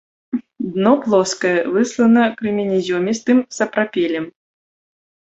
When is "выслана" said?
1.77-2.23